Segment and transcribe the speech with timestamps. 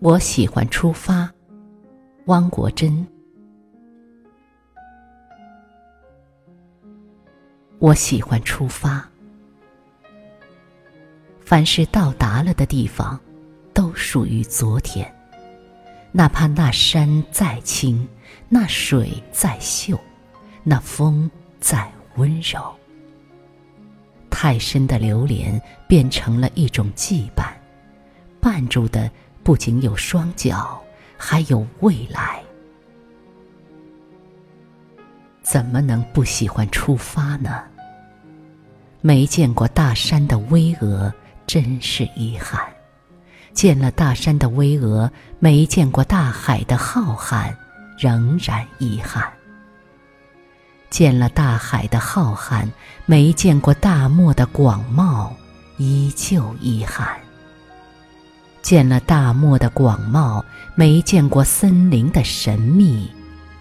[0.00, 1.32] 我喜欢出发，
[2.26, 3.06] 汪国真。
[7.78, 9.08] 我喜欢出发，
[11.40, 13.18] 凡是到达了的地方，
[13.72, 15.10] 都属于昨天。
[16.12, 18.06] 哪怕那山再青，
[18.50, 19.98] 那水再秀，
[20.62, 22.74] 那风再温柔，
[24.28, 25.58] 太深的流连
[25.88, 27.46] 变成了一种羁绊，
[28.42, 29.10] 绊住的
[29.46, 30.82] 不仅有双脚，
[31.16, 32.42] 还有未来。
[35.40, 37.62] 怎么能不喜欢出发呢？
[39.00, 41.12] 没见过大山的巍峨，
[41.46, 42.60] 真是遗憾；
[43.52, 47.54] 见了大山的巍峨，没见过大海的浩瀚，
[47.96, 49.22] 仍然遗憾；
[50.90, 52.68] 见了大海的浩瀚，
[53.04, 55.30] 没见过大漠的广袤，
[55.76, 57.06] 依旧遗憾；
[58.66, 60.42] 见了大漠的广袤，
[60.74, 63.08] 没见过森林的神秘，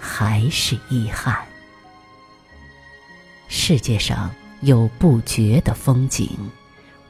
[0.00, 1.36] 还是遗憾。
[3.46, 4.30] 世界上
[4.62, 6.30] 有不绝的风景，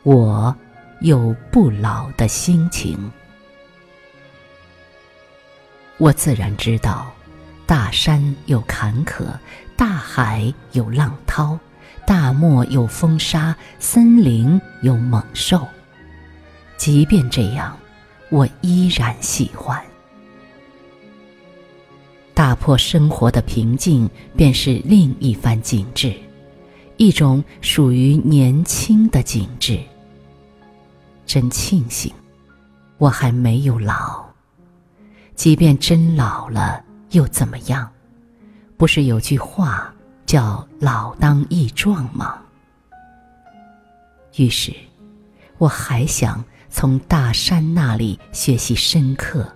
[0.02, 0.52] 我
[1.00, 2.98] 有不老的心情。
[5.96, 7.12] 我自然知道，
[7.66, 9.26] 大山有坎坷，
[9.76, 11.56] 大海有浪涛，
[12.04, 15.64] 大漠有风沙，森林有猛兽。
[16.76, 17.76] 即便这样，
[18.30, 19.82] 我依然喜欢。
[22.34, 26.14] 打破生活的平静，便是另一番景致。
[26.98, 29.80] 一种属于年轻的景致。
[31.24, 32.12] 真庆幸，
[32.98, 34.24] 我还没有老。
[35.34, 37.90] 即便真老了，又怎么样？
[38.76, 39.92] 不是有句话
[40.24, 42.38] 叫“老当益壮”吗？
[44.36, 44.72] 于是，
[45.58, 49.50] 我还想从大山那里学习深刻，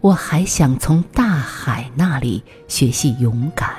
[0.00, 3.74] 我还想从大海那里学习勇敢，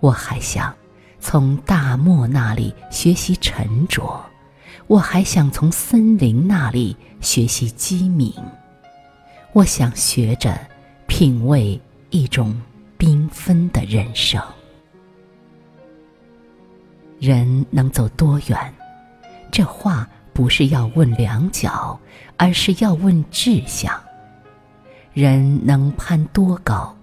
[0.00, 0.74] 我还想。
[1.20, 4.22] 从大漠那里学习沉着，
[4.86, 8.30] 我还想从森林那里学习机敏。
[9.54, 10.54] 我想学着
[11.06, 11.80] 品味
[12.10, 12.54] 一种
[12.98, 14.38] 缤纷的人生。
[17.18, 18.74] 人能走多远？
[19.50, 21.98] 这话不是要问两脚，
[22.36, 23.98] 而是要问志向。
[25.12, 26.94] 人能攀多高？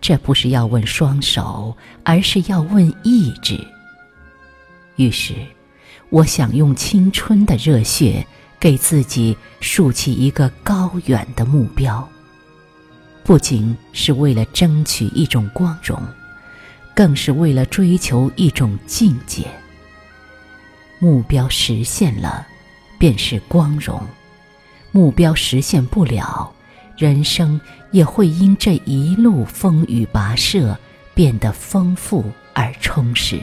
[0.00, 3.58] 这不是要问双手，而是要问意志。
[4.96, 5.34] 于是，
[6.08, 8.24] 我想用青春的热血，
[8.58, 12.08] 给自己竖起一个高远的目标，
[13.24, 16.00] 不仅是为了争取一种光荣，
[16.94, 19.44] 更是为了追求一种境界。
[20.98, 22.46] 目标实现了，
[23.00, 23.98] 便是光荣；
[24.92, 26.52] 目标实现不了，
[26.98, 27.58] 人生
[27.92, 30.78] 也会因这一路风雨跋涉
[31.14, 33.40] 变得丰富而充实。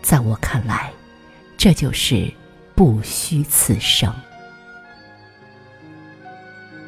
[0.00, 0.90] 在我看来，
[1.58, 2.32] 这就是
[2.74, 4.10] 不虚此生。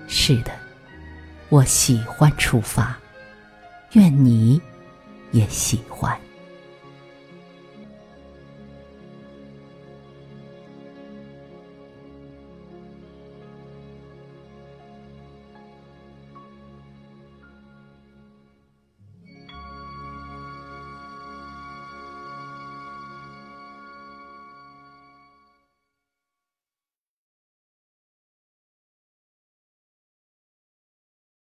[0.09, 0.50] 是的，
[1.50, 2.97] 我喜欢出发，
[3.93, 4.59] 愿你
[5.31, 6.19] 也喜欢。